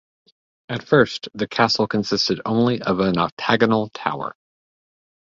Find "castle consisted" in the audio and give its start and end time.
1.47-2.41